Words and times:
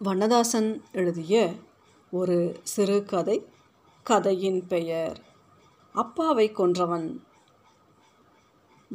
வண்ணதாசன் 0.00 0.82
எழுதிய 0.92 1.52
ஒரு 2.10 2.60
சிறுகதை 2.62 3.44
கதையின் 4.02 4.66
பெயர் 4.66 5.20
அப்பாவை 5.92 6.50
கொன்றவன் 6.50 7.20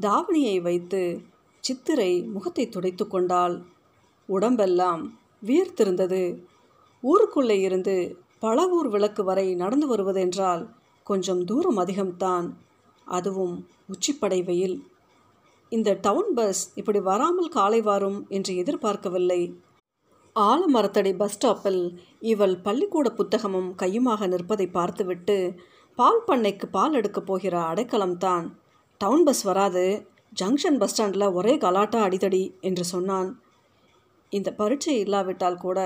தாவணியை 0.01 0.61
வைத்து 0.61 1.21
சித்திரை 1.59 2.21
முகத்தை 2.23 2.69
துடைத்து 2.69 3.07
கொண்டால் 3.07 3.65
உடம்பெல்லாம் 4.25 5.19
வியர்த்திருந்தது. 5.45 6.41
ஊருக்குள்ளே 7.01 7.59
இருந்து 7.59 8.17
பழவூர் 8.41 8.89
விளக்கு 8.89 9.23
வரை 9.23 9.55
நடந்து 9.55 9.95
வருவதென்றால் 9.95 10.69
கொஞ்சம் 11.03 11.45
தூரம் 11.45 11.77
அதிகம்தான். 11.77 12.53
அதுவும் 13.05 13.67
உச்சிப்படை 13.89 14.43
வெயில். 14.43 14.87
இந்த 15.69 15.97
டவுன் 16.01 16.33
பஸ் 16.33 16.71
இப்படி 16.75 16.99
வராமல் 16.99 17.49
காலை 17.49 17.81
வரும் 17.81 18.25
என்று 18.29 18.55
எதிர்பார்க்கவில்லை. 18.55 19.59
ஆலமரத்தடி 20.35 21.11
பஸ் 21.17 21.33
ஸ்டாப்பில் 21.35 21.81
இவள் 22.21 22.53
பள்ளிக்கூட 22.61 23.07
புத்தகமும் 23.09 23.69
கையுமாக 23.77 24.27
நிற்பதை 24.27 24.67
பார்த்துவிட்டு 24.67 25.35
பால் 25.97 26.21
பண்ணைக்கு 26.27 26.65
பால் 26.71 26.93
எடுக்கப் 26.93 27.25
போகிற 27.25 27.55
அடைக்கலம்தான் 27.71 28.45
டவுன் 29.01 29.23
பஸ் 29.23 29.43
வராது 29.43 29.83
ஜங்ஷன் 30.41 30.77
பஸ் 30.77 30.91
ஸ்டாண்டில் 30.91 31.27
ஒரே 31.29 31.53
கலாட்டா 31.57 31.99
அடிதடி 32.07 32.43
என்று 32.61 32.83
சொன்னான். 32.83 33.29
இந்த 34.29 34.49
பரீட்சை 34.51 34.95
இல்லாவிட்டால் 34.99 35.57
கூட 35.57 35.79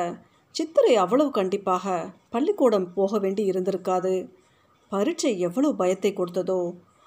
சித்திரை 0.55 0.93
அவ்வளவு 0.95 1.31
கண்டிப்பாக 1.31 1.95
பள்ளிக்கூடம் 2.29 2.87
போக 2.93 3.17
வேண்டி 3.19 3.43
இருந்திருக்காது. 3.51 4.15
பரீட்சை 4.91 5.31
எவ்வளவு 5.39 5.75
பயத்தை 5.75 6.11
கொடுத்ததோ 6.13 6.61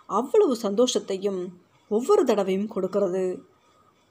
அவ்வளவு 0.08 0.54
சந்தோஷத்தையும் 0.62 1.42
ஒவ்வொரு 1.90 2.22
தடவையும் 2.24 2.72
கொடுக்கிறது. 2.74 3.26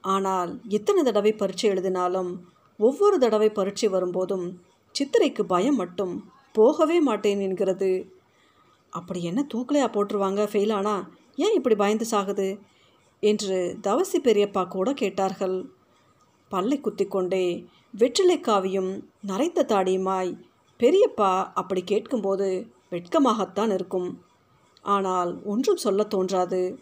ஆனால் 0.03 0.52
எத்தனை 0.70 1.02
தடவை 1.03 1.31
பரீட்சை 1.34 1.67
எழுதினாலும் 1.70 2.31
ஒவ்வொரு 2.80 3.20
தடவை 3.20 3.49
பரீட்சை 3.49 3.90
வரும்போதும் 3.90 4.62
சித்திரைக்கு 4.95 5.44
பயம் 5.44 5.76
மட்டும் 5.76 6.31
போகவே 6.54 7.00
மாட்டேன் 7.00 7.39
என்கிறது. 7.39 8.11
அப்படி 8.89 9.23
என்ன 9.23 9.47
தூக்கலையா 9.53 9.88
போட்டுருவாங்க 9.92 10.42
ஃபெயிலானா 10.52 11.08
ஏன் 11.36 11.53
இப்படி 11.53 11.75
பயந்து 11.75 12.05
சாகுது? 12.11 12.59
என்று 13.20 13.78
தவசி 13.81 14.17
பெரியப்பா 14.23 14.67
கூட 14.67 14.94
கேட்டார்கள். 14.94 15.70
பல்லை 16.50 16.81
குத்திக்கொண்டே 16.81 17.66
வெற்றிலைக்காவியும் 17.98 19.03
நரைத்த 19.28 19.66
தாடியுமாய் 19.67 20.31
பெரியப்பா 20.80 21.52
அப்படி 21.53 21.83
கேட்கும்போது 21.83 22.67
வெட்கமாகத்தான் 22.92 23.73
இருக்கும். 23.73 24.23
ஆனால் 24.81 25.44
ஒன்றும் 25.44 25.75
சொல்ல 25.75 26.03
தோன்றாது. 26.03 26.80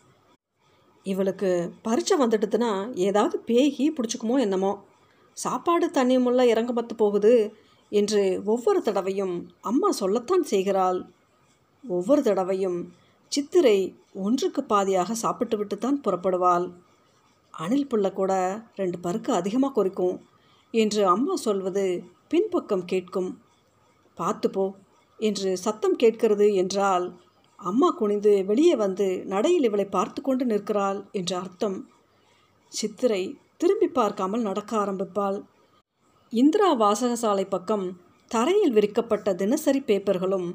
இவளுக்கு 1.04 1.72
பரீட்சை 1.82 2.18
வந்துடுதுன்னா 2.20 2.96
ஏதாவது 2.96 3.44
பேகி 3.48 3.88
பிடிச்சிக்குமோ 3.98 4.40
என்னமோ? 4.40 4.84
சாப்பாடு 5.38 5.88
தண்ணி 5.92 6.18
முள்ள 6.18 6.42
இறங்க 6.48 6.72
போகுது 6.96 7.34
என்று 7.92 8.22
ஒவ்வொரு 8.46 8.80
தடவையும் 8.82 9.36
அம்மா 9.62 9.90
சொல்லத்தான் 9.92 10.46
செய்கிறாள். 10.52 11.00
ஒவ்வொரு 11.84 12.22
தடவையும் 12.24 12.80
சித்திரை 13.32 13.78
ஒன்றுக்கு 14.14 14.62
பாதியாக 14.64 15.16
சாப்பிட்டு 15.24 15.56
விட்டு 15.58 15.76
தான் 15.78 16.00
புறப்படுவாள். 16.06 16.66
அணில் 17.54 17.90
புள்ள 17.92 18.08
கூட 18.14 18.34
ரெண்டு 18.76 18.98
பருக்கு 19.00 19.32
அதிகமாக 19.34 19.74
குறிக்கும் 19.74 20.18
என்று 20.74 21.02
அம்மா 21.06 21.36
சொல்வது 21.36 21.86
பின்பக்கம் 22.28 22.86
கேட்கும். 22.86 23.30
பார்த்து 24.18 24.50
போ 24.50 24.66
என்று 25.20 25.50
சத்தம் 25.58 25.96
கேட்கிறது 25.96 26.48
என்றால் 26.54 27.06
அம்மா 27.60 27.90
குனிந்து 27.90 28.32
வெளியே 28.46 28.76
வந்து 28.76 29.08
நடையில் 29.26 29.68
இவளை 29.70 29.86
பார்த்து 29.90 30.20
கொண்டு 30.22 30.44
நிற்கிறாள் 30.46 31.00
என்று 31.12 31.36
அர்த்தம். 31.36 31.78
சித்திரை 32.74 33.24
திரும்பி 33.62 33.88
பார்க்காமல் 33.88 34.42
நடக்க 34.42 34.72
ஆரம்பிப்பாள். 34.78 35.38
இந்திரா 36.34 36.70
வாசகசாலை 36.76 37.46
பக்கம் 37.50 37.86
தரையில் 38.32 38.74
விரிக்கப்பட்ட 38.74 39.34
தினசரி 39.34 39.80
பேப்பர்களும் 39.80 40.48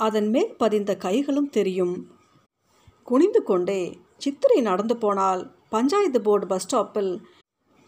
அதன் 0.00 0.28
மேல் 0.30 0.52
பதிந்த 0.56 0.96
கைகளும் 0.96 1.50
தெரியும். 1.50 1.94
குனிந்து 3.02 3.42
கொண்டே 3.42 3.80
சித்திரை 4.18 4.60
நடந்து 4.60 4.96
போனால் 4.96 5.42
பஞ்சாயத்து 5.68 6.20
போர்டு 6.20 6.46
பஸ் 6.46 6.66
ஸ்டாப்பில் 6.66 7.12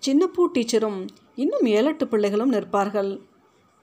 சின்னப்பூ 0.02 0.42
டீச்சரும் 0.54 1.00
இன்னும் 1.34 1.66
ஏழெட்டு 1.76 2.04
பிள்ளைகளும் 2.08 2.54
நிற்பார்கள். 2.56 3.10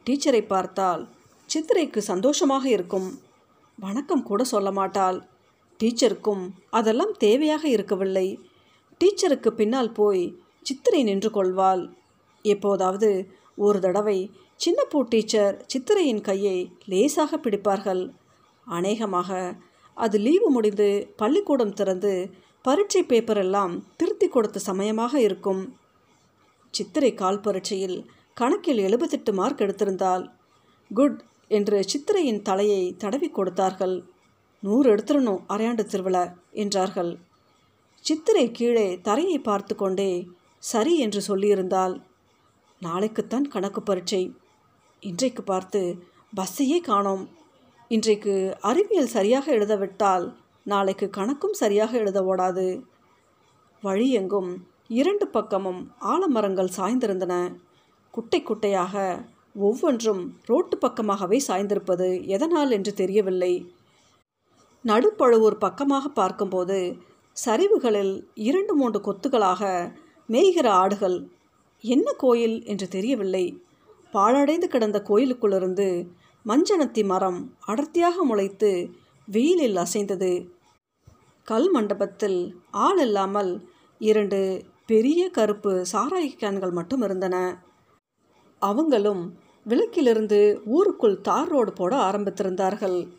டீச்சரை 0.06 0.42
பார்த்தால் 0.48 1.04
சித்திரைக்கு 1.50 2.02
சந்தோஷமாக 2.12 2.66
இருக்கும். 2.70 3.10
வணக்கம் 3.80 4.24
கூட 4.24 4.44
சொல்ல 4.44 4.70
மாட்டாள். 4.72 5.18
டீச்சருக்கும் 5.80 6.44
அதெல்லாம் 6.70 7.14
தேவையாக 7.24 7.64
இருக்கவில்லை. 7.76 8.28
டீச்சருக்கு 9.02 9.50
பின்னால் 9.60 9.92
போய் 9.92 10.26
சித்திரை 10.68 11.02
நின்று 11.04 11.30
கொள்வாள். 11.38 11.84
எப்போதாவது 12.46 13.10
ஒரு 13.66 13.80
தடவை 13.86 14.18
சின்னப்பூ 14.64 15.00
டீச்சர் 15.12 15.56
சித்திரையின் 15.72 16.24
கையை 16.28 16.58
லேசாக 16.92 17.38
பிடிப்பார்கள். 17.38 18.04
அநேகமாக 18.68 19.30
அது 19.98 20.18
லீவு 20.26 20.48
முடிந்து 20.56 20.88
பள்ளிக்கூடம் 21.22 21.78
திறந்து 21.80 22.14
பரீட்சை 22.66 23.02
பேப்பர் 23.04 23.40
எல்லாம் 23.44 23.74
திருத்தி 24.00 24.28
கொடுத்த 24.28 24.58
சமயமாக 24.70 25.14
இருக்கும். 25.28 25.62
சித்திரை 26.74 27.12
கால் 27.14 27.44
பரீட்சையில் 27.46 27.98
கணக்கில் 28.38 28.82
எழுபத்தெட்டு 28.88 29.32
மார்க் 29.34 29.62
எடுத்திருந்தால் 29.66 30.24
குட் 30.92 31.20
என்று 31.58 31.78
சித்திரையின் 31.92 32.42
தலையை 32.42 32.82
தடவி 33.04 33.30
கொடுத்தார்கள். 33.30 33.96
நூறு 34.64 34.88
எடுத்துடணும் 34.94 35.44
அரையாண்டு 35.54 35.84
திருவிழா 35.92 36.24
என்றார்கள். 36.64 37.12
சித்திரை 38.06 38.46
கீழே 38.58 38.88
தரையை 39.08 39.38
பார்த்து 39.40 39.74
கொண்டே 39.76 40.12
சரி 40.70 40.94
என்று 41.00 41.22
சொல்லியிருந்தால் 41.28 41.96
நாளைக்குத்தான் 42.82 43.46
கணக்கு 43.54 43.82
பரீட்சை. 43.82 44.24
இன்றைக்கு 45.04 45.42
பார்த்து 45.44 45.82
பஸ்ஸையே 46.38 46.80
காணோம். 46.90 47.24
இன்றைக்கு 47.92 48.34
அறிவியல் 48.70 49.14
சரியாக 49.16 49.46
எழுதவிட்டால் 49.58 50.26
நாளைக்கு 50.66 51.08
கணக்கும் 51.18 51.56
சரியாக 51.62 51.92
எழுத 51.98 52.20
ஓடாது. 52.22 52.68
வழி 53.84 54.08
எங்கும் 54.12 54.52
இரண்டு 55.00 55.26
பக்கமும் 55.28 55.82
ஆலமரங்கள் 56.14 56.76
சாய்ந்திருந்தன. 56.78 57.34
குட்டை 58.14 58.40
குட்டையாக 58.42 58.96
ஒவ்வொன்றும் 59.68 60.24
ரோட்டு 60.46 60.76
பக்கமாகவே 60.78 61.38
சாய்ந்திருப்பது 61.48 62.08
எதனால் 62.36 62.72
என்று 62.72 62.92
தெரியவில்லை. 62.94 63.54
நடுப்பழுவூர் 64.86 65.58
பக்கமாக 65.58 66.08
பார்க்கும்போது 66.22 66.80
சரிவுகளில் 67.38 68.14
இரண்டு 68.48 68.74
மூன்று 68.76 69.00
கொத்துகளாக 69.08 69.62
மேய்கிற 70.30 70.68
ஆடுகள் 70.68 71.28
என்ன 71.82 72.12
கோயில் 72.12 72.64
என்று 72.64 72.88
தெரியவில்லை. 72.88 73.62
பாழடைந்து 74.14 74.68
கிடந்த 74.68 75.04
கோயிலுக்குள்ளிருந்து 75.08 76.08
மஞ்சனத்தி 76.46 77.06
மரம் 77.06 77.58
அடர்த்தியாக 77.68 78.26
முளைத்து 78.26 78.92
வெயிலில் 79.26 79.76
அசைந்தது. 79.76 80.50
கல் 81.44 81.72
மண்டபத்தில் 81.72 82.62
ஆள் 82.72 83.00
இல்லாமல் 83.00 83.70
இரண்டு 84.00 84.64
பெரிய 84.86 85.30
கருப்பு 85.30 85.86
சாராய 85.92 86.26
கேன்கள் 86.40 86.72
மட்டும் 86.72 87.02
இருந்தன. 87.02 87.36
அவங்களும் 88.60 89.38
விளக்கிலிருந்து 89.66 90.62
ஊருக்குள் 90.66 91.22
தார் 91.22 91.48
ரோடு 91.48 91.74
போட 91.74 91.96
ஆரம்பித்திருந்தார்கள். 91.96 93.12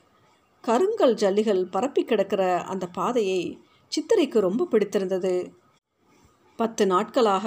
கருங்கல் 0.64 1.14
ஜல்லிகள் 1.14 1.62
பரப்பி 1.70 2.04
கிடக்கிற 2.04 2.62
அந்த 2.62 2.86
பாதையை 2.86 3.58
சித்திரைக்கு 3.92 4.38
ரொம்ப 4.38 4.64
பிடித்திருந்தது. 4.64 5.52
பத்து 6.58 6.82
நாட்களாக 6.92 7.46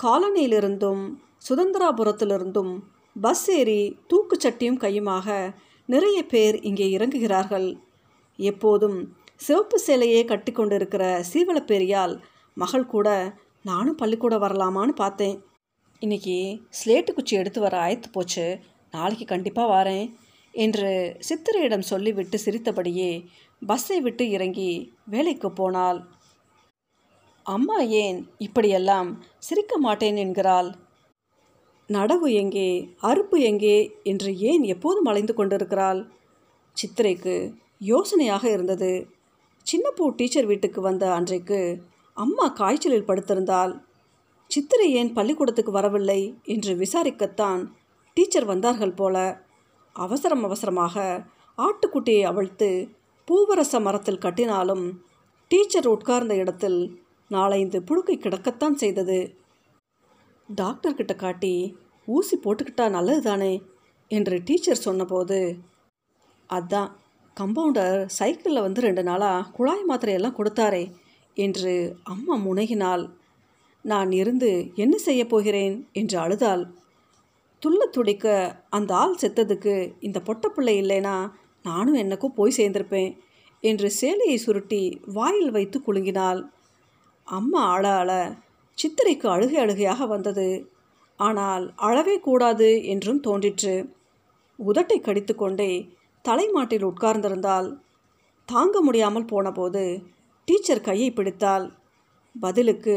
காலனியிலிருந்தும் 0.00 1.02
சுதந்திராபுரத்திலிருந்தும் 1.48 2.72
பஸ் 3.16 3.46
ஏறி 3.58 3.82
தூக்குச்சட்டியும் 4.10 4.82
கையுமாக 4.84 5.28
நிறைய 5.88 6.18
பேர் 6.32 6.56
இங்கே 6.68 6.86
இறங்குகிறார்கள். 6.96 7.68
எப்போதும் 8.38 8.98
சிவப்பு 9.46 9.78
சேலையே 9.86 10.20
கட்டி 10.24 10.52
கொண்டிருக்கிற 10.52 11.04
சீவளப்பேரியால் 11.30 12.14
மகள் 12.56 12.86
கூட 12.86 13.08
நானும் 13.64 13.98
பள்ளிக்கூடம் 14.00 14.42
வரலாமான்னு 14.44 14.94
பார்த்தேன். 15.02 15.36
இன்னைக்கு 16.02 16.36
ஸ்லேட்டு 16.78 17.12
குச்சி 17.14 17.34
எடுத்து 17.36 17.60
வர 17.60 17.74
ஆயத்து 17.84 18.08
போச்சு. 18.12 18.46
நாளைக்கு 18.94 19.24
கண்டிப்பாக 19.24 19.72
வரேன் 19.76 20.06
என்று 20.54 20.90
சித்திரையிடம் 21.28 21.88
சொல்லிவிட்டு 21.92 22.36
சிரித்தபடியே 22.44 23.10
பஸ்ஸை 23.62 23.98
விட்டு 24.00 24.24
இறங்கி 24.36 24.70
வேலைக்கு 25.14 25.48
போனாள். 25.60 25.98
அம்மா 27.46 27.76
ஏன் 28.02 28.18
இப்படியெல்லாம் 28.38 29.08
சிரிக்க 29.38 29.74
மாட்டேன் 29.78 30.16
என்கிறாள். 30.16 30.70
நடவு 31.90 32.28
எங்கே 32.32 32.70
அறுப்பு 33.02 33.36
எங்கே 33.40 33.76
என்று 34.02 34.30
ஏன் 34.38 34.64
எப்போதும் 34.64 35.04
அலைந்து 35.04 35.34
கொண்டிருக்கிறாள். 35.34 36.00
சித்திரைக்கு 36.76 37.34
யோசனையாக 37.90 38.44
இருந்தது. 38.50 38.90
சின்னப்பூ 39.66 40.04
டீச்சர் 40.10 40.46
வீட்டுக்கு 40.46 40.80
வந்த 40.80 41.04
அன்றைக்கு 41.14 41.60
அம்மா 42.16 42.46
காய்ச்சலில் 42.48 43.08
படுத்திருந்தாள். 43.08 43.72
சித்திரை 44.50 44.88
ஏன் 44.92 45.12
பள்ளிக்கூடத்துக்கு 45.12 45.72
வரவில்லை 45.72 46.20
என்று 46.46 46.74
விசாரிக்கத்தான் 46.74 47.62
டீச்சர் 48.16 48.44
வந்தார்கள் 48.44 48.94
போல. 48.94 49.16
அவசரம் 49.96 50.44
அவசரமாக 50.44 51.24
ஆட்டுக்குட்டியை 51.58 52.22
அவிழ்த்து 52.22 52.70
பூவரச 53.28 53.78
மரத்தில் 53.80 54.22
கட்டினாலும் 54.24 54.86
டீச்சர் 55.50 55.86
உட்கார்ந்த 55.86 56.34
இடத்தில் 56.34 56.80
நாளைந்து 57.30 57.78
புழுக்கை 57.88 58.16
கிடக்கத்தான் 58.18 58.76
செய்தது. 58.82 59.18
டாக்டர்கிட்ட 60.48 61.14
காட்டி 61.16 61.54
ஊசி 62.08 62.36
போட்டுக்கிட்டா 62.44 62.84
நல்லது 62.96 63.22
தானே 63.22 63.52
என்று 64.10 64.36
டீச்சர் 64.48 64.84
சொன்னபோது 64.86 65.38
அதான் 66.50 66.90
கம்பவுண்டர் 67.36 67.98
சைக்கிளில் 68.18 68.64
வந்து 68.66 68.80
ரெண்டு 68.80 69.02
நாளாக 69.02 69.48
குழாய் 69.56 69.88
மாத்திரையெல்லாம் 69.88 70.38
கொடுத்தாரே 70.38 70.84
என்று 71.36 71.72
அம்மா 72.12 72.34
முனகினாள். 72.44 73.04
நான் 73.84 74.10
இருந்து 74.12 74.50
என்ன 74.74 74.94
செய்ய 74.98 75.22
போகிறேன் 75.26 75.74
என்று 75.92 76.16
அழுதாள். 76.18 76.62
துள்ள 77.62 77.80
துடிக்க 77.90 78.26
அந்த 78.68 78.90
ஆள் 78.94 79.20
செத்ததுக்கு 79.22 79.74
இந்த 80.00 80.18
பொட்டப்பிள்ளை 80.26 80.74
இல்லைனா 80.82 81.16
நானும் 81.64 81.98
என்னக்கும் 82.02 82.36
போய் 82.38 82.56
சேர்ந்திருப்பேன் 82.58 83.12
என்று 83.62 83.88
சேலையை 84.00 84.38
சுருட்டி 84.38 84.82
வாயில் 85.16 85.50
வைத்து 85.50 85.78
குலுங்கினாள். 85.86 86.40
அம்மா 87.28 87.62
அழ 87.70 87.84
அழ 87.92 88.10
சித்திரைக்கு 88.78 89.26
அழுகை 89.26 89.56
அழுகையாக 89.56 90.06
வந்தது. 90.06 90.48
ஆனால் 91.20 91.64
அழவே 91.78 92.16
கூடாது 92.18 92.68
என்றும் 92.84 93.20
தோன்றிற்று. 93.20 93.74
உதட்டை 94.58 94.98
கடித்துக்கொண்டே 95.00 95.70
தலைமாட்டில் 96.24 96.84
உட்கார்ந்திருந்தால் 96.84 97.68
தாங்க 98.48 98.80
முடியாமல் 98.80 99.24
போனபோது 99.24 99.82
டீச்சர் 100.48 100.80
கையை 100.80 101.08
பிடித்தால் 101.10 101.66
பதிலுக்கு 102.34 102.96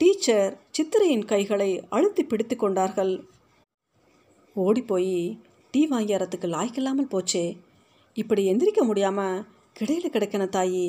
டீச்சர் 0.00 0.50
சித்திரையின் 0.70 1.24
கைகளை 1.24 1.70
அழுத்தி 1.88 2.22
பிடித்து 2.24 2.56
கொண்டார்கள். 2.56 3.14
ஓடிப்போய் 4.56 5.14
டீ 5.70 5.80
வாங்கியறதுக்கு 5.86 6.48
லாய்க்கில்லாமல் 6.54 7.12
போச்சே. 7.14 7.44
இப்படி 8.16 8.42
எந்திரிக்க 8.52 8.82
முடியாமல் 8.84 9.44
கிடையில் 9.72 10.12
கிடக்கின 10.12 10.44
தாயி. 10.56 10.86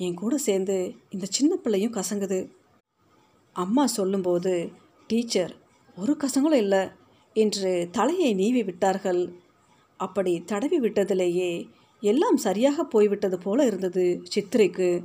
என் 0.00 0.14
கூட 0.14 0.38
சேர்ந்து 0.38 0.94
இந்த 1.10 1.26
சின்ன 1.30 1.56
பிள்ளையும் 1.56 1.92
கசங்குது. 1.92 2.38
அம்மா 3.52 3.86
சொல்லும்போது 3.86 4.70
டீச்சர் 5.06 5.54
ஒரு 5.96 6.16
கசங்களும் 6.16 6.58
இல்லை. 6.58 6.88
என்று 7.36 7.88
தலையை 7.90 8.34
நீவி 8.34 8.62
விட்டார்கள். 8.62 9.22
அப்படி 9.96 10.42
தடவி 10.44 10.78
விட்டதிலேயே 10.80 11.68
எல்லாம் 12.02 12.36
சரியாக 12.36 12.84
போய்விட்டது 12.84 13.38
போல 13.38 13.64
இருந்தது 13.64 14.22
சித்திரைக்கு. 14.34 15.04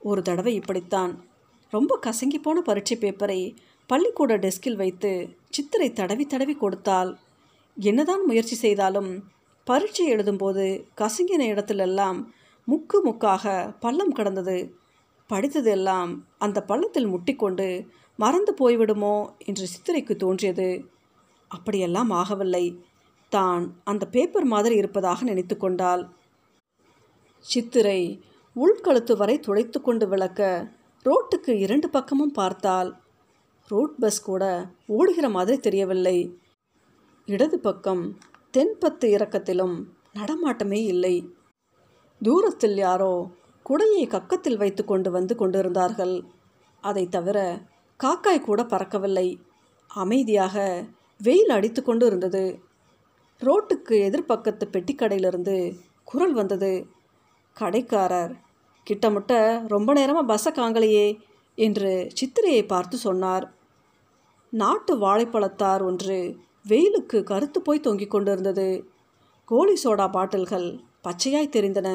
ஒரு 0.00 0.22
தடவை 0.22 0.54
இப்படித்தான். 0.54 1.12
ரொம்ப 1.70 1.98
கசங்கி 2.06 2.38
போன 2.42 2.60
பரீட்சை 2.60 2.96
பேப்பரை 2.96 3.40
பள்ளிக்கூட 3.86 4.36
டெஸ்கில் 4.36 4.76
வைத்து 4.76 5.28
சித்திரை 5.50 5.92
தடவி 5.92 6.24
தடவி 6.26 6.54
கொடுத்தால் 6.54 7.18
என்னதான் 7.76 8.24
முயற்சி 8.26 8.54
செய்தாலும் 8.54 9.10
பரீட்சை 9.64 10.12
எழுதும்போது 10.14 10.64
கசங்கின 10.96 11.46
இடத்திலெல்லாம் 11.52 12.18
முக்கு 12.68 13.00
முக்காக 13.02 13.74
பள்ளம் 13.80 14.12
கடந்தது. 14.12 14.74
படித்ததெல்லாம் 15.30 16.10
அந்த 16.38 16.62
பள்ளத்தில் 16.62 17.08
முட்டிக்கொண்டு 17.08 17.86
மறந்து 18.16 18.52
போய்விடுமோ 18.60 19.28
என்று 19.44 19.68
சித்திரைக்கு 19.72 20.16
தோன்றியது. 20.16 20.88
அப்படியெல்லாம் 21.48 22.10
ஆகவில்லை. 22.10 22.78
தான் 23.28 23.80
அந்த 23.84 24.06
பேப்பர் 24.06 24.44
மாதிரி 24.44 24.74
இருப்பதாக 24.74 25.24
நினைத்து 25.24 25.56
கொண்டாள். 25.56 26.08
சித்திரை 27.40 28.00
உள்கழுத்து 28.56 29.16
வரை 29.16 29.38
துடைத்து 29.38 29.80
கொண்டு 29.80 30.08
விளக்க 30.08 30.68
ரோட்டுக்கு 31.04 31.50
இரண்டு 31.50 31.88
பக்கமும் 31.88 32.32
பார்த்தால் 32.32 32.90
ரோட் 33.68 33.96
பஸ் 33.98 34.22
கூட 34.22 34.44
ஓடுகிற 34.86 35.28
மாதிரி 35.28 35.58
தெரியவில்லை. 35.58 36.38
இடது 37.28 37.58
பக்கம் 37.58 38.18
தென்பத்து 38.56 39.06
இறக்கத்திலும் 39.16 39.76
நடமாட்டமே 40.14 40.80
இல்லை. 40.84 41.35
தூரத்தில் 42.22 42.76
யாரோ 42.76 43.12
குடையை 43.66 44.04
கக்கத்தில் 44.06 44.56
வைத்து 44.56 44.84
கொண்டு 44.84 45.10
வந்து 45.10 45.34
கொண்டிருந்தார்கள். 45.36 46.22
அதை 46.80 47.04
தவிர 47.08 47.38
காக்காய் 48.00 48.40
கூட 48.40 48.62
பறக்கவில்லை. 48.62 49.28
அமைதியாக 49.90 50.84
வெயில் 51.22 51.48
அடித்து 51.48 51.82
கொண்டு 51.82 52.06
இருந்தது. 52.06 52.60
ரோட்டுக்கு 53.42 53.94
எதிர்பக்கத்து 54.08 54.64
பெட்டிக்கடையிலிருந்து 54.72 55.56
குரல் 56.04 56.32
வந்தது. 56.32 56.86
கடைக்காரர் 57.56 58.34
கிட்டமுட்ட 58.86 59.32
ரொம்ப 59.68 59.92
நேரமாக 59.92 60.26
பஸ்ஸை 60.26 60.52
காங்கலையே 60.52 61.06
என்று 61.54 61.92
சித்திரையை 62.18 62.66
பார்த்து 62.66 62.96
சொன்னார். 62.96 63.46
நாட்டு 64.52 64.92
வாழைப்பழத்தார் 64.98 65.82
ஒன்று 65.82 66.18
வெயிலுக்கு 66.68 67.22
கருத்து 67.22 67.58
போய் 67.62 67.80
தொங்கிக் 67.80 68.10
கொண்டிருந்தது. 68.10 68.68
கோழி 69.44 69.74
சோடா 69.84 70.06
பாட்டில்கள் 70.10 70.68
பச்சையாய் 71.06 71.54
தெரிந்தன. 71.56 71.88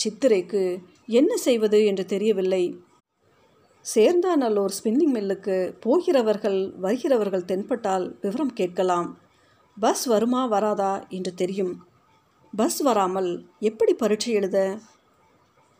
சித்திரைக்கு 0.00 0.62
என்ன 1.18 1.32
செய்வது 1.36 1.78
என்று 1.84 2.04
தெரியவில்லை. 2.06 2.64
சேர்ந்தாநல்லூர் 3.86 4.74
ஸ்பின்னிங் 4.76 5.12
மில்லுக்கு 5.16 5.56
போகிறவர்கள் 5.80 6.60
வருகிறவர்கள் 6.84 7.44
தென்பட்டால் 7.44 8.06
விவரம் 8.20 8.52
கேட்கலாம். 8.52 9.08
பஸ் 9.76 10.04
வருமா 10.04 10.42
வராதா 10.46 10.92
என்று 11.08 11.32
தெரியும். 11.34 11.74
பஸ் 12.52 12.80
வராமல் 12.80 13.30
எப்படி 13.60 13.92
பரீட்சை 13.92 14.32
எழுத? 14.32 14.58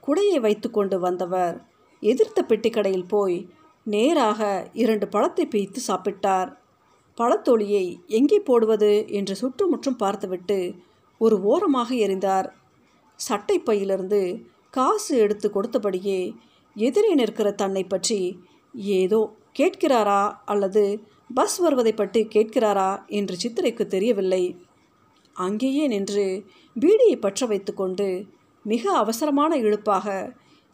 குடையை 0.06 0.38
வைத்து 0.41 0.69
கொண்டு 0.71 0.97
வந்தவர் 1.00 1.56
எதிர்த்த 2.03 2.41
பெட்டிக்கடையில் 2.49 3.09
போய் 3.09 3.38
நேராக 3.87 4.41
இரண்டு 4.83 5.06
பழத்தை 5.09 5.44
பிய்த்து 5.47 5.81
சாப்பிட்டார். 5.88 6.50
பழத்தொழியை 7.19 7.85
எங்கே 8.19 8.38
போடுவது 8.41 8.93
என்று 9.09 9.37
சுற்றுமுற்றும் 9.37 9.97
பார்த்துவிட்டு 9.97 10.59
ஒரு 11.20 11.36
ஓரமாக 11.42 11.90
எறிந்தார் 11.94 12.48
சட்டை 13.20 13.56
பையிலிருந்து 13.58 14.20
காசு 14.70 15.12
எடுத்து 15.16 15.46
கொடுத்தபடியே 15.50 16.20
எதிரே 16.76 17.10
நிற்கிற 17.14 17.48
தன்னை 17.52 17.84
பற்றி 17.84 18.20
ஏதோ 19.00 19.20
கேட்கிறாரா 19.58 20.22
அல்லது 20.44 20.82
பஸ் 21.34 21.56
வருவதை 21.56 21.92
பற்றி 21.92 22.20
கேட்கிறாரா 22.34 22.90
என்று 23.18 23.34
சித்திரைக்கு 23.42 23.84
தெரியவில்லை. 23.86 24.44
அங்கேயே 25.36 25.84
நின்று 25.86 26.26
பீடியை 26.76 27.16
பற்ற 27.20 27.46
வைத்துக்கொண்டு 27.46 28.08
மிக 28.64 28.92
அவசரமான 28.92 29.56
இழுப்பாக 29.56 30.06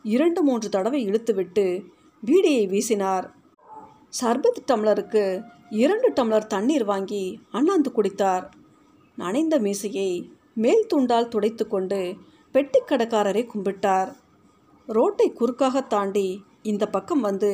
இரண்டு 0.05 0.41
மூன்று 0.43 0.69
தடவை 0.69 1.01
இழுத்துவிட்டு 1.09 1.67
பீடியை 2.23 2.65
வீசினார். 2.73 3.27
சர்பத் 4.21 4.61
டம்ளருக்கு 4.71 5.25
இரண்டு 5.83 6.09
டம்ளர் 6.13 6.47
தண்ணீர் 6.47 6.85
வாங்கி 6.85 7.25
அண்ணாந்து 7.51 7.91
குடித்தார். 7.93 8.45
நனைந்த 9.23 9.57
மீசையை 9.59 10.11
மேல் 10.63 10.89
துண்டால் 10.91 11.31
துடைத்து 11.33 11.65
கொண்டு 11.67 12.01
பெட்டிக்கடைக்காரரை 12.55 13.43
கும்பிட்டார். 13.49 14.11
ரோட்டை 14.89 15.29
குறுக்காக 15.33 15.83
தாண்டி 15.87 16.29
இந்த 16.63 16.85
பக்கம் 16.87 17.23
வந்து 17.29 17.53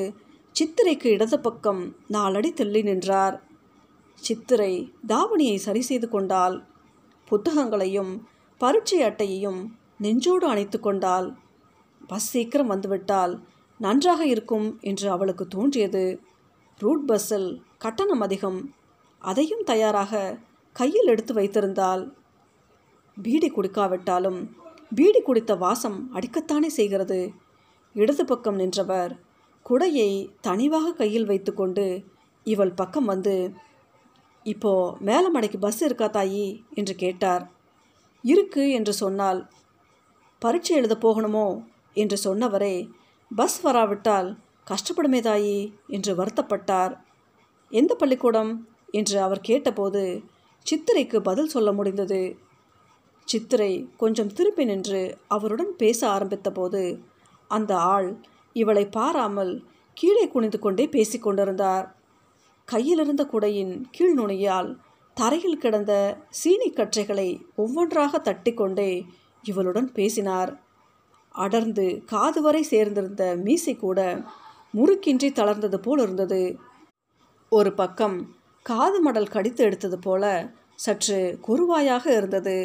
சித்திரைக்கு 0.56 1.08
இடது 1.16 1.38
பக்கம் 1.40 1.82
நாலடி 2.08 2.50
தள்ளி 2.52 2.80
நின்றார். 2.82 3.36
சித்திரை 4.22 4.72
தாவணியை 5.08 5.58
சரி 5.66 5.82
செய்து 5.88 6.06
கொண்டால் 6.08 6.56
புத்தகங்களையும் 7.28 8.12
பரீட்சை 8.60 8.98
அட்டையையும் 9.02 9.60
நெஞ்சோடு 10.04 10.46
அணைத்து 10.52 10.78
கொண்டால் 10.80 11.28
பஸ் 12.10 12.28
சீக்கிரம் 12.32 12.72
வந்துவிட்டால் 12.72 13.32
நன்றாக 13.80 14.22
இருக்கும் 14.34 14.66
என்று 14.80 15.06
அவளுக்கு 15.16 15.44
தோன்றியது. 15.54 16.04
ரூட் 16.80 17.06
பஸ்ஸில் 17.06 17.48
கட்டணம் 17.78 18.22
அதிகம். 18.26 18.60
அதையும் 19.22 19.64
தயாராக 19.64 20.12
கையில் 20.78 21.10
எடுத்து 21.12 21.32
வைத்திருந்தால் 21.34 22.02
பீடி 23.16 23.48
குடிக்காவிட்டாலும் 23.50 24.40
பீடி 24.96 25.20
குடித்த 25.20 25.52
வாசம் 25.56 25.96
அடிக்கத்தானே 26.14 26.68
செய்கிறது? 26.78 27.18
இடது 27.94 28.24
பக்கம் 28.24 28.60
நின்றவர் 28.60 29.12
குடையை 29.66 30.10
தனிவாக 30.40 30.92
கையில் 30.92 31.26
வைத்துக்கொண்டு 31.26 31.86
இவள் 32.46 32.72
பக்கம் 32.72 33.04
வந்து 33.04 33.34
இப்போ 34.46 34.72
மேலமடைக்கு 35.00 35.58
பஸ் 35.60 35.82
இருக்கா 35.82 36.08
தாயி 36.08 36.46
என்று 36.74 36.94
கேட்டார். 36.94 37.44
இருக்கு 38.24 38.62
என்று 38.70 38.92
சொன்னால் 38.92 39.40
பரீட்சை 40.42 40.72
எழுத 40.76 40.94
போகணுமோ 41.00 41.46
என்று 41.94 42.16
சொன்னவரே 42.24 42.74
பஸ் 43.30 43.58
வராவிட்டால் 43.60 44.28
கஷ்டப்படுமே 44.66 45.20
தாயி 45.28 45.58
என்று 45.86 46.12
வருத்தப்பட்டார். 46.14 46.92
எந்த 47.72 47.92
பள்ளிக்கூடம் 47.94 48.52
என்று 48.90 49.16
அவர் 49.20 49.46
கேட்டபோது 49.48 50.02
சித்திரைக்கு 50.68 51.18
பதில் 51.18 51.48
சொல்ல 51.48 51.72
முடிந்தது. 51.72 52.36
சித்திரை 53.24 53.72
கொஞ்சம் 53.96 54.32
திருப்பி 54.32 54.64
நின்று 54.64 55.18
அவருடன் 55.28 55.76
பேச 55.76 56.00
ஆரம்பித்தபோது 56.08 56.82
அந்த 57.48 57.72
ஆள் 57.76 58.20
இவளை 58.52 58.84
பாராமல் 58.88 59.52
கீழே 59.94 60.28
குனிந்து 60.28 60.58
கொண்டே 60.58 60.86
பேசிக்கொண்டிருந்தார் 60.86 61.86
கையிலிருந்த 62.64 63.24
குடையின் 63.24 63.84
கீழ் 63.90 64.18
நுனியால் 64.18 64.76
தரையில் 65.14 65.58
கிடந்த 65.58 65.92
சீனி 66.30 66.70
கற்றைகளை 66.70 67.28
ஒவ்வொன்றாக 67.56 68.18
தட்டி 68.18 68.54
கொண்டே 68.54 69.04
இவளுடன் 69.42 69.92
பேசினார். 69.92 70.50
அடர்ந்து 71.34 72.02
காது 72.06 72.42
வரை 72.42 72.66
சேர்ந்திருந்த 72.70 73.22
மீசை 73.42 73.76
கூட 73.76 74.22
முறுக்கின்றி 74.76 75.28
தளர்ந்தது 75.32 75.76
போல் 75.76 76.00
இருந்தது. 76.00 76.58
ஒரு 77.52 77.72
பக்கம் 77.72 78.36
காது 78.62 79.02
மடல் 79.02 79.28
கடித்து 79.28 79.64
எடுத்தது 79.64 79.98
போல 79.98 80.24
சற்று 80.78 81.18
குறுவாயாக 81.46 82.06
இருந்தது. 82.16 82.56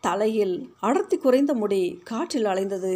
தலையில் 0.00 0.56
அடர்த்தி 0.80 1.16
குறைந்த 1.16 1.54
முடி 1.54 1.82
காற்றில் 2.04 2.44
அலைந்தது. 2.44 2.94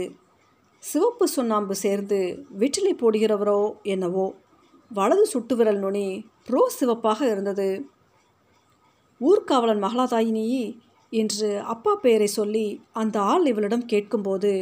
சிவப்பு 0.82 1.24
சுண்ணாம்பு 1.28 1.74
சேர்ந்து 1.74 2.18
வெற்றிலை 2.50 2.94
போடுகிறவரோ 2.94 3.60
என்னவோ. 3.82 4.26
வலது 4.90 5.24
சுட்டுவிரல் 5.32 5.78
நுனி 5.78 6.06
ப்ரோ 6.46 6.62
சிவப்பாக 6.78 7.20
இருந்தது. 7.30 7.68
ஊர்காவலன் 9.20 9.82
மகளாதாயினி 9.82 10.46
என்று 11.12 11.48
அப்பா 11.64 11.92
பெயரை 11.94 12.26
சொல்லி 12.26 12.66
அந்த 12.92 13.16
ஆள் 13.22 13.46
இவளிடம் 13.46 13.86
கேட்கும்போது 13.86 14.52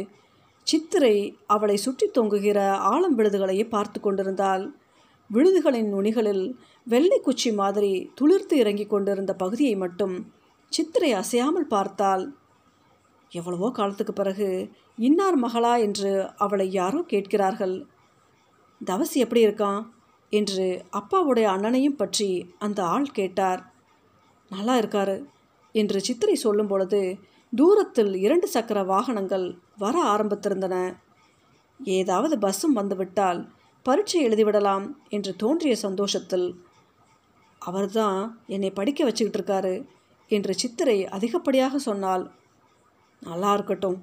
சித்திரை 0.67 1.15
அவளை 1.47 1.77
சுற்றி 1.77 2.07
தொங்குகிற 2.17 2.59
ஆழம் 2.91 3.17
விழுதுகளையே 3.17 3.65
பார்த்து 3.69 3.99
கொண்டிருந்தாள். 3.99 4.63
விழுதுகளின் 5.29 5.89
நுனிகளில் 5.93 6.55
வெள்ளை 6.83 7.19
குச்சி 7.19 7.53
மாதிரி 7.53 8.11
துளிர்த்து 8.21 8.53
இறங்கிக் 8.53 8.89
கொண்டிருந்த 8.89 9.33
பகுதியை 9.33 9.75
மட்டும் 9.75 10.15
சித்திரை 10.71 11.11
அசையாமல் 11.11 11.67
பார்த்தாள் 11.67 12.23
எவ்வளவோ 13.31 13.71
காலத்துக்கு 13.71 14.13
பிறகு 14.13 14.69
இன்னார் 14.97 15.37
மகளா? 15.39 15.79
என்று 15.79 16.11
அவளை 16.37 16.71
யாரோ 16.71 17.01
கேட்கிறார்கள். 17.01 17.85
தவசி 18.85 19.17
எப்படி 19.19 19.45
இருக்கான்? 19.45 19.81
என்று 20.29 20.85
அப்பாவுடைய 20.91 21.45
அண்ணனையும் 21.45 21.95
பற்றி 21.95 22.29
அந்த 22.57 22.85
ஆள் 22.85 23.07
கேட்டார். 23.11 23.61
நல்லா 24.49 24.75
இருக்காரு 24.77 25.25
என்று 25.71 26.01
சித்திரை 26.01 26.35
சொல்லும் 26.35 26.67
பொழுது 26.67 27.19
தூரத்தில் 27.55 28.15
இரண்டு 28.15 28.47
சக்கர 28.47 28.83
வாகனங்கள் 28.83 29.57
வர 29.77 29.95
ஆரம்பித்திருந்தன. 30.03 30.75
ஏதாவது 31.79 32.35
பஸ்ஸும் 32.37 32.75
வந்துவிட்டால் 32.75 33.39
பரீட்சை 33.89 34.19
எழுதிவிடலாம் 34.27 34.83
என்று 35.09 35.31
தோன்றிய 35.35 35.75
சந்தோஷத்தில் 35.75 36.47
அவர்தான் 37.61 38.19
என்னை 38.47 38.69
படிக்க 38.71 39.03
வச்சுக்கிட்டு 39.03 39.39
இருக்காரு 39.39 39.75
என்று 40.31 40.53
சித்திரை 40.53 40.97
அதிகப்படியாக 41.05 41.77
சொன்னால் 41.77 42.23
நல்லா 43.21 43.53
இருக்கட்டும். 43.53 43.97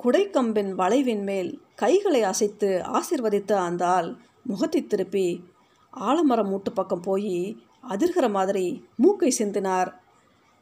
குடைக்கம்பின் 0.00 0.70
வளைவின் 0.70 1.22
மேல் 1.22 1.50
கைகளை 1.74 2.22
அசைத்து 2.22 2.70
ஆசிர்வதித்த 2.92 3.52
அந்த 3.52 3.82
ஆள் 3.86 4.10
முகத்தை 4.42 4.80
திருப்பி 4.86 5.26
ஆலமரம் 5.92 6.48
மூட்டு 6.48 6.72
பக்கம் 6.72 7.00
போய் 7.00 7.36
அதிர்கிற 7.88 8.30
மாதிரி 8.30 8.66
மூக்கை 8.96 9.30
சிந்தினார். 9.38 9.90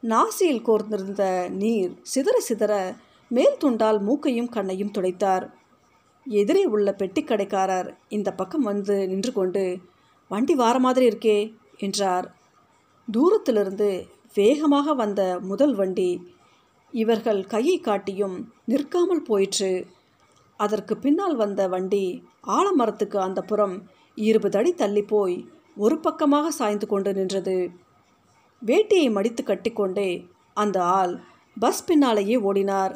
நாசியில் 0.03 0.65
கோர்ந்திருந்த 0.67 1.23
நீர் 1.61 1.93
சிதற 2.13 2.37
சிதற 2.49 2.73
மேல் 3.31 3.57
துண்டால் 3.63 4.01
மூக்கையும் 4.01 4.49
கண்ணையும் 4.49 4.93
துடைத்தார். 4.97 5.45
எதிரே 6.39 6.63
உள்ள 6.75 6.89
பெட்டி 6.99 7.21
கடைக்காரர் 7.23 7.89
இந்த 8.17 8.29
பக்கம் 8.39 8.65
வந்து 8.71 8.95
நின்று 9.11 9.31
கொண்டு 9.33 9.63
வண்டி 10.31 10.53
வார 10.61 10.75
மாதிரி 10.79 11.05
இருக்கே 11.11 11.37
என்றார். 11.85 12.27
தூரத்திலிருந்து 13.07 13.89
வேகமாக 14.33 14.93
வந்த 14.93 15.21
முதல் 15.49 15.75
வண்டி 15.79 16.09
இவர்கள் 16.93 17.41
கையை 17.53 17.77
காட்டியும் 17.79 18.37
நிற்காமல் 18.65 19.25
போயிற்று. 19.29 19.71
அதற்கு 20.59 20.93
பின்னால் 20.97 21.35
வந்த 21.35 21.61
வண்டி 21.73 22.05
ஆலமரத்துக்கு 22.57 23.17
அந்த 23.27 23.41
புறம் 23.41 23.75
இருபது 24.17 24.57
அடி 24.59 24.71
தள்ளி 24.73 25.03
போய் 25.13 25.37
ஒரு 25.77 25.95
பக்கமாக 25.99 26.51
சாய்ந்து 26.59 26.87
கொண்டு 26.87 27.11
நின்றது. 27.13 27.57
வேட்டியை 28.61 29.07
மடித்து 29.17 29.43
கட்டிக்கொண்டே 29.43 30.09
அந்த 30.53 30.77
ஆள் 30.97 31.13
பஸ் 31.57 31.85
பின்னாலேயே 31.85 32.37
ஓடினார். 32.49 32.93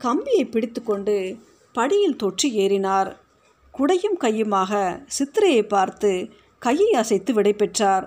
கம்பியை 0.00 0.44
பிடித்துக்கொண்டு 0.46 1.16
படியில் 1.74 2.20
தொற்றி 2.22 2.48
ஏறினார். 2.54 3.10
குடையும் 3.74 4.16
கையுமாக 4.20 5.02
சித்திரையை 5.18 5.62
பார்த்து 5.68 6.10
கையை 6.58 6.92
அசைத்து 6.92 7.32
விடை 7.32 7.52
பெற்றார். 7.52 8.06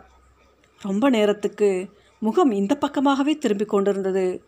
ரொம்ப 0.81 1.09
நேரத்துக்கு 1.09 1.69
முகம் 2.19 2.51
இந்த 2.51 2.73
பக்கமாகவே 2.75 3.37
திரும்பிக் 3.37 3.69
கொண்டிருந்தது. 3.69 4.43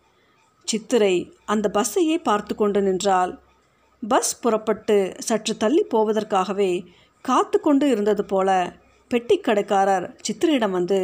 சித்திரை 0.67 1.15
அந்த 1.45 1.71
பஸ்ஸையே 1.73 2.17
பார்த்து 2.23 2.55
கொண்டு 2.55 2.81
நின்றாள். 2.81 3.31
பஸ் 4.03 4.39
புறப்பட்டு 4.39 4.97
சற்று 5.19 5.57
தள்ளி 5.57 5.83
போவதற்காகவே 5.93 6.71
காத்து 7.21 7.57
கொண்டு 7.59 7.89
இருந்தது 7.89 8.25
போல 8.25 8.49
பெட்டி 9.11 9.35
கடைக்காரர் 9.37 10.05
சித்திரையிடம் 10.27 10.71
வந்து 10.71 10.99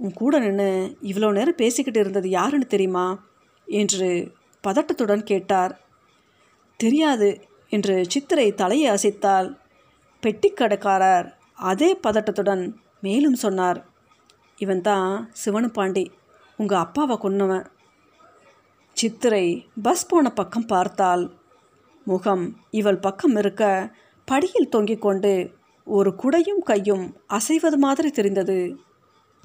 உன் 0.00 0.12
கூட 0.12 0.38
நின்று 0.38 0.68
இவ்வளோ 1.02 1.32
நேரம் 1.32 1.54
பேசிக்கிட்டு 1.54 2.00
இருந்தது 2.00 2.28
யாருன்னு 2.28 2.66
தெரியுமா? 2.66 3.06
என்று 3.66 4.08
பதட்டத்துடன் 4.64 5.22
கேட்டார். 5.22 5.72
தெரியாது 6.82 7.28
என்று 7.72 7.94
சித்திரை 8.12 8.46
தலையை 8.60 8.88
அசைத்தால் 8.94 9.48
பெட்டிக்கடைக்காரர் 10.22 11.28
அதே 11.70 11.90
பதட்டத்துடன் 12.04 12.64
மேலும் 13.00 13.38
சொன்னார். 13.44 13.78
இவன் 14.58 14.82
தான் 14.88 15.10
சிவனுப்பாண்டி 15.42 16.04
உங்கள் 16.58 16.82
அப்பாவை 16.84 17.16
கொன்னவன். 17.16 17.66
சித்திரை 18.96 19.46
பஸ் 19.82 20.08
போன 20.08 20.26
பக்கம் 20.30 20.70
பார்த்தால் 20.72 21.24
முகம் 22.06 22.44
இவள் 22.70 23.04
பக்கம் 23.06 23.36
இருக்க 23.36 23.64
படியில் 24.28 24.72
தொங்கிக் 24.74 25.04
கொண்டு 25.06 25.32
ஒரு 25.86 26.10
குடையும் 26.22 26.62
கையும் 26.70 27.04
அசைவது 27.28 27.78
மாதிரி 27.78 28.10
தெரிந்தது. 28.10 28.58